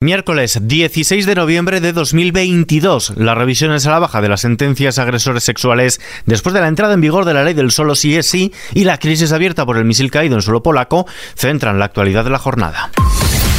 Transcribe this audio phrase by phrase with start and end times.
[0.00, 3.14] Miércoles 16 de noviembre de 2022.
[3.16, 7.00] Las revisiones a la baja de las sentencias agresores sexuales después de la entrada en
[7.00, 9.84] vigor de la ley del solo sí es sí y la crisis abierta por el
[9.84, 12.92] misil caído en suelo polaco centran la actualidad de la jornada.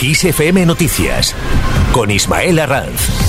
[0.01, 1.35] ISFM Noticias
[1.91, 3.28] con Ismael Arranz.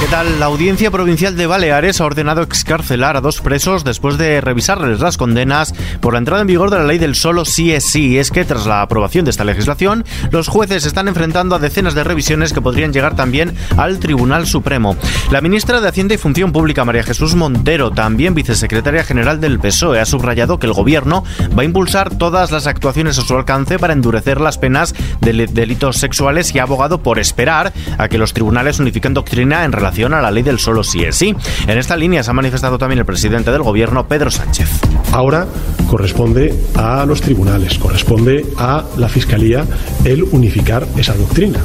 [0.00, 0.40] ¿Qué tal?
[0.40, 5.18] La Audiencia Provincial de Baleares ha ordenado excarcelar a dos presos después de revisarles las
[5.18, 8.16] condenas por la entrada en vigor de la ley del solo sí es sí.
[8.16, 12.02] Es que tras la aprobación de esta legislación, los jueces están enfrentando a decenas de
[12.02, 14.96] revisiones que podrían llegar también al Tribunal Supremo.
[15.30, 20.00] La ministra de Hacienda y Función Pública, María Jesús Montero, también vicesecretaria general del PSOE,
[20.00, 21.24] ha subrayado que el gobierno
[21.56, 25.98] va a impulsar todas las actuaciones a su alcance para endurecer las penas de delitos
[25.98, 30.22] sexuales y ha abogado por esperar a que los tribunales unifiquen doctrina en relación a
[30.22, 31.34] la ley del solo sí es sí.
[31.66, 34.68] En esta línea se ha manifestado también el presidente del gobierno, Pedro Sánchez.
[35.12, 35.46] Ahora
[35.88, 39.66] corresponde a los tribunales, corresponde a la Fiscalía
[40.04, 41.58] el unificar esa doctrina.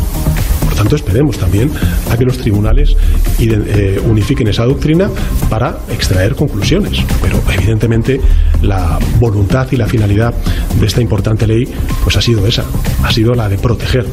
[0.65, 1.71] Por tanto, esperemos también
[2.11, 2.97] a que los tribunales
[3.39, 5.09] eh, unifiquen esa doctrina
[5.49, 7.03] para extraer conclusiones.
[7.21, 8.19] Pero evidentemente
[8.61, 10.33] la voluntad y la finalidad
[10.79, 11.71] de esta importante ley
[12.03, 12.65] pues ha sido esa,
[13.03, 14.05] ha sido la de proteger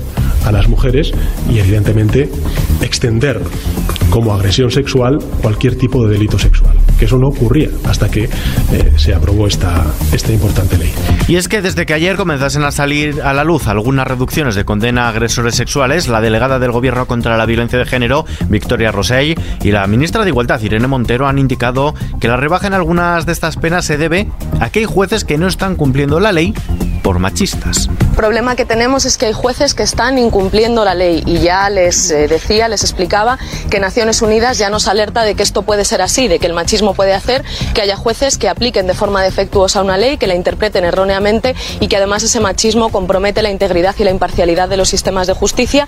[0.45, 1.13] a las mujeres
[1.51, 2.31] y evidentemente
[2.81, 3.41] extender
[4.11, 6.77] como agresión sexual cualquier tipo de delito sexual.
[6.99, 10.93] Que eso no ocurría hasta que eh, se aprobó esta, esta importante ley.
[11.29, 14.65] Y es que desde que ayer comenzasen a salir a la luz algunas reducciones de
[14.65, 19.35] condena a agresores sexuales, la delegada del Gobierno contra la Violencia de Género, Victoria Rosell,
[19.63, 23.33] y la ministra de Igualdad, Irene Montero, han indicado que la rebaja en algunas de
[23.33, 24.29] estas penas se debe
[24.61, 26.55] a que hay jueces que no están cumpliendo la ley
[27.03, 27.89] por machistas.
[28.01, 31.69] El problema que tenemos es que hay jueces que están incumpliendo la ley y ya
[31.71, 33.39] les eh, decía, les explicaba
[33.71, 36.53] que Naciones Unidas ya nos alerta de que esto puede ser así, de que el
[36.53, 37.45] machismo puede hacer
[37.75, 41.89] que haya jueces que apliquen de forma defectuosa una ley, que la interpreten erróneamente y
[41.89, 45.87] que además ese machismo compromete la integridad y la imparcialidad de los sistemas de justicia.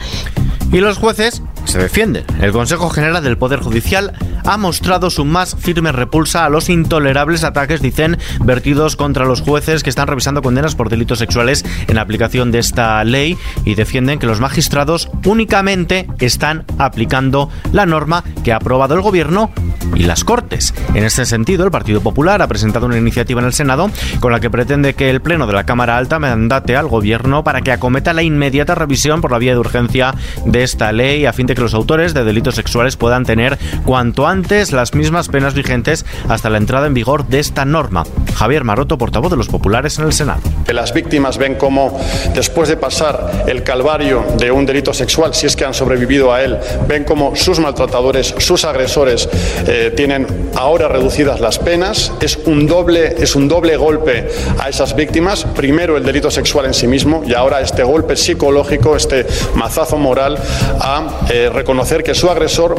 [0.73, 2.25] Y los jueces se defienden.
[2.41, 4.13] El Consejo General del Poder Judicial
[4.45, 9.83] ha mostrado su más firme repulsa a los intolerables ataques, dicen, vertidos contra los jueces
[9.83, 14.27] que están revisando condenas por delitos sexuales en aplicación de esta ley y defienden que
[14.27, 19.51] los magistrados únicamente están aplicando la norma que ha aprobado el Gobierno
[19.95, 20.75] y las Cortes.
[20.95, 23.91] En este sentido, el Partido Popular ha presentado una iniciativa en el Senado
[24.21, 27.63] con la que pretende que el Pleno de la Cámara Alta mandate al Gobierno para
[27.63, 31.47] que acometa la inmediata revisión por la vía de urgencia de esta ley a fin
[31.47, 34.34] de que los autores de delitos sexuales puedan tener cuanto antes
[34.73, 38.05] las mismas penas vigentes hasta la entrada en vigor de esta norma.
[38.35, 40.41] Javier Maroto, portavoz de los populares en el Senado.
[40.67, 42.01] Las víctimas ven cómo
[42.35, 46.43] después de pasar el calvario de un delito sexual, si es que han sobrevivido a
[46.43, 46.59] él,
[46.89, 49.29] ven cómo sus maltratadores, sus agresores
[49.69, 52.13] eh, tienen ahora reducidas las penas.
[52.21, 54.29] Es un, doble, es un doble golpe
[54.59, 55.45] a esas víctimas.
[55.55, 60.39] Primero el delito sexual en sí mismo y ahora este golpe psicológico, este mazazo moral
[60.81, 62.75] a eh, reconocer que su agresor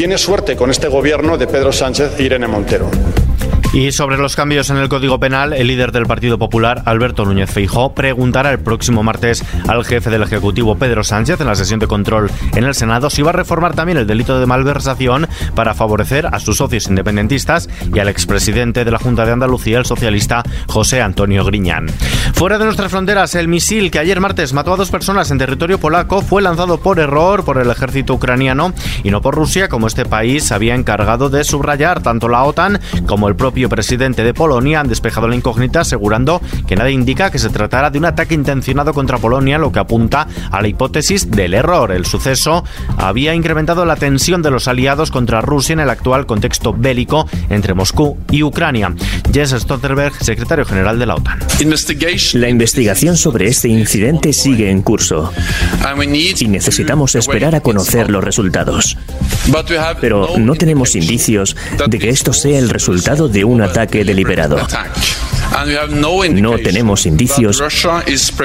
[0.00, 2.90] tiene suerte con este gobierno de Pedro Sánchez e Irene Montero.
[3.72, 7.52] Y sobre los cambios en el Código Penal, el líder del Partido Popular, Alberto Núñez
[7.52, 11.86] Feijó, preguntará el próximo martes al jefe del Ejecutivo, Pedro Sánchez, en la sesión de
[11.86, 16.26] control en el Senado, si va a reformar también el delito de malversación para favorecer
[16.26, 21.00] a sus socios independentistas y al expresidente de la Junta de Andalucía, el socialista José
[21.00, 21.86] Antonio Griñán.
[22.34, 25.78] Fuera de nuestras fronteras, el misil que ayer martes mató a dos personas en territorio
[25.78, 28.72] polaco fue lanzado por error por el ejército ucraniano
[29.04, 33.28] y no por Rusia, como este país había encargado de subrayar tanto la OTAN como
[33.28, 37.50] el propio presidente de Polonia han despejado la incógnita asegurando que nada indica que se
[37.50, 41.92] tratara de un ataque intencionado contra Polonia, lo que apunta a la hipótesis del error.
[41.92, 42.64] El suceso
[42.96, 47.74] había incrementado la tensión de los aliados contra Rusia en el actual contexto bélico entre
[47.74, 48.94] Moscú y Ucrania.
[49.32, 51.38] Jens Stoltenberg, secretario general de la OTAN.
[52.34, 55.32] La investigación sobre este incidente sigue en curso
[56.38, 58.96] y necesitamos esperar a conocer los resultados.
[60.00, 61.56] Pero no tenemos indicios
[61.86, 64.58] de que esto sea el resultado de un ataque deliberado.
[66.30, 67.62] No tenemos indicios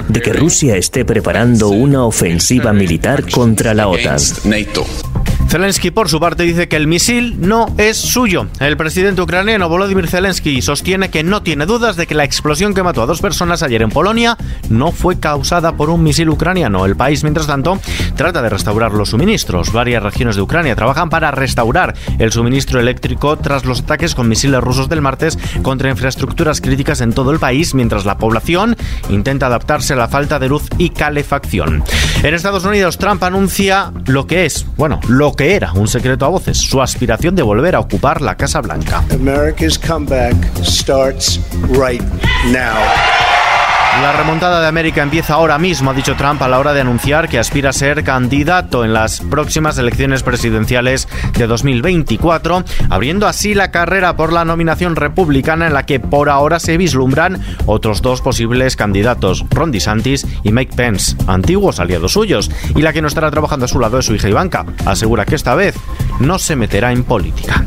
[0.07, 4.19] de que Rusia esté preparando una ofensiva militar contra la OTAN.
[5.55, 8.47] Zelensky, por su parte, dice que el misil no es suyo.
[8.59, 12.83] El presidente ucraniano Volodymyr Zelensky sostiene que no tiene dudas de que la explosión que
[12.83, 14.37] mató a dos personas ayer en Polonia
[14.67, 16.85] no fue causada por un misil ucraniano.
[16.85, 17.79] El país, mientras tanto,
[18.17, 19.71] trata de restaurar los suministros.
[19.71, 24.59] Varias regiones de Ucrania trabajan para restaurar el suministro eléctrico tras los ataques con misiles
[24.59, 28.75] rusos del martes contra infraestructuras críticas en todo el país, mientras la población
[29.07, 31.81] intenta adaptarse a la falta de luz y calefacción.
[32.23, 36.29] En Estados Unidos, Trump anuncia lo que es, bueno, lo que era un secreto a
[36.29, 39.03] voces, su aspiración de volver a ocupar la Casa Blanca.
[44.01, 47.29] La remontada de América empieza ahora mismo, ha dicho Trump a la hora de anunciar
[47.29, 51.07] que aspira a ser candidato en las próximas elecciones presidenciales
[51.37, 56.59] de 2024, abriendo así la carrera por la nominación republicana en la que por ahora
[56.59, 62.81] se vislumbran otros dos posibles candidatos, Ron DeSantis y Mike Pence, antiguos aliados suyos, y
[62.81, 64.65] la que no estará trabajando a su lado es su hija Ivanka.
[64.85, 65.75] Asegura que esta vez
[66.19, 67.63] no se meterá en política.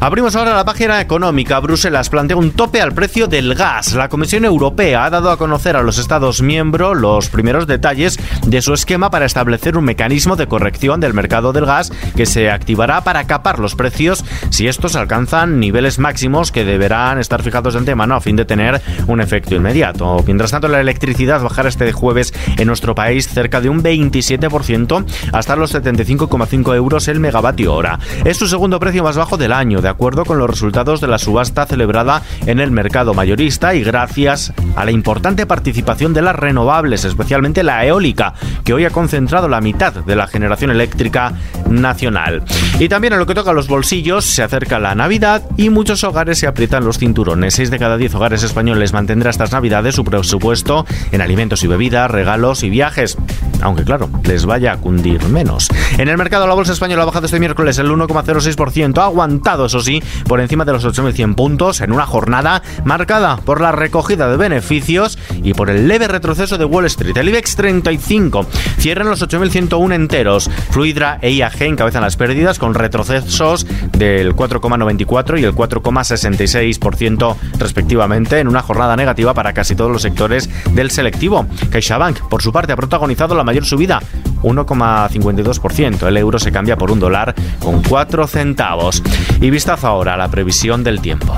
[0.00, 1.60] Abrimos ahora la página económica.
[1.60, 3.92] Bruselas plantea un tope al precio del gas.
[3.94, 8.62] La Comisión Europea ha dado a conocer a los Estados miembros los primeros detalles de
[8.62, 13.02] su esquema para establecer un mecanismo de corrección del mercado del gas que se activará
[13.02, 18.14] para capar los precios si estos alcanzan niveles máximos que deberán estar fijados de antemano
[18.14, 20.22] a fin de tener un efecto inmediato.
[20.26, 25.56] Mientras tanto, la electricidad bajará este jueves en nuestro país cerca de un 27% hasta
[25.56, 27.98] los 75,5 euros el megavatio hora.
[28.24, 31.18] Es su segundo precio más bajo del año de acuerdo con los resultados de la
[31.18, 37.04] subasta celebrada en el mercado mayorista y gracias a la importante participación de las renovables,
[37.04, 38.34] especialmente la eólica,
[38.64, 41.34] que hoy ha concentrado la mitad de la generación eléctrica
[41.68, 42.42] nacional.
[42.78, 46.04] Y también en lo que toca a los bolsillos, se acerca la Navidad y muchos
[46.04, 47.54] hogares se aprietan los cinturones.
[47.54, 52.10] Seis de cada diez hogares españoles mantendrá estas Navidades su presupuesto en alimentos y bebidas,
[52.10, 53.18] regalos y viajes.
[53.60, 55.68] Aunque claro, les vaya a cundir menos.
[55.98, 59.80] En el mercado la bolsa española ha bajado este miércoles el 1,06%, ha aguantado eso
[59.80, 64.36] sí, por encima de los 8.100 puntos en una jornada marcada por la recogida de
[64.36, 67.16] beneficios y por el leve retroceso de Wall Street.
[67.16, 68.46] El IBEX 35
[68.76, 70.50] cierra en los 8.101 enteros.
[70.70, 73.66] Fluidra e IAG encabezan las pérdidas con retrocesos
[73.96, 80.50] del 4,94 y el 4,66% respectivamente en una jornada negativa para casi todos los sectores
[80.74, 81.46] del selectivo.
[81.70, 84.02] CaixaBank, por su parte, ha protagonizado la mayor subida,
[84.42, 86.06] 1,52%.
[86.06, 89.02] El euro se cambia por un dólar con 4 centavos.
[89.40, 91.34] Y vistazo ahora a la previsión del tiempo.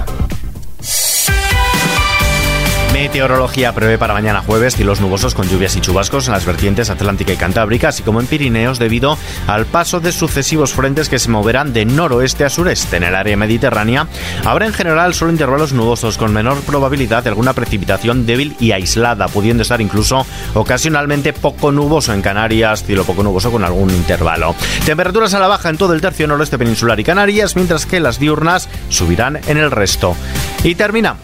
[3.05, 7.35] Meteorología prevé para mañana jueves cielos nubosos con lluvias y chubascos en las vertientes atlántica
[7.35, 11.75] y cantábrica, así como en Pirineos debido al paso de sucesivos frentes que se moverán
[11.75, 12.97] de noroeste a sureste.
[12.97, 14.09] En el área mediterránea
[14.47, 19.29] habrá en general solo intervalos nubosos con menor probabilidad de alguna precipitación débil y aislada,
[19.29, 24.55] pudiendo estar incluso ocasionalmente poco nuboso en Canarias, cielo poco nuboso con algún intervalo.
[24.87, 28.19] Temperaturas a la baja en todo el tercio noroeste peninsular y Canarias, mientras que las
[28.19, 30.17] diurnas subirán en el resto.
[30.62, 31.21] Y terminamos.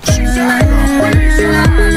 [0.98, 1.89] Con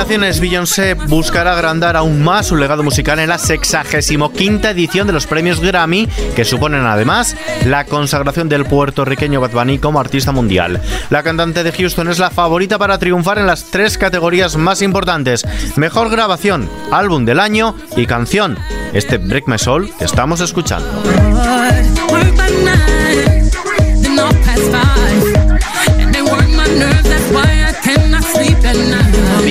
[0.00, 4.32] nominaciones, Beyoncé buscará agrandar aún más su legado musical en la 65
[4.68, 7.36] edición de los premios Grammy, que suponen además
[7.66, 10.80] la consagración del puertorriqueño Bad Bunny como artista mundial.
[11.10, 15.44] La cantante de Houston es la favorita para triunfar en las tres categorías más importantes:
[15.76, 18.56] mejor grabación, álbum del año y canción.
[18.94, 20.88] Este Break My Soul que estamos escuchando.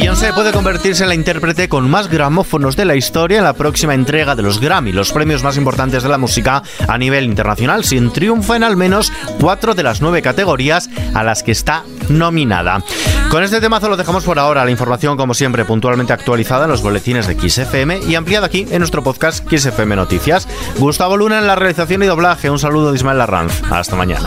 [0.09, 3.94] Beyoncé puede convertirse en la intérprete con más gramófonos de la historia en la próxima
[3.94, 8.11] entrega de los Grammy, los premios más importantes de la música a nivel internacional, sin
[8.11, 12.83] triunfo en al menos cuatro de las nueve categorías a las que está nominada.
[13.29, 14.65] Con este temazo lo dejamos por ahora.
[14.65, 18.79] La información, como siempre, puntualmente actualizada en los boletines de XFM y ampliada aquí en
[18.79, 20.47] nuestro podcast XFM Noticias.
[20.79, 22.50] Gustavo Luna en la realización y doblaje.
[22.50, 23.62] Un saludo de Ismael Larranz.
[23.69, 24.25] Hasta mañana.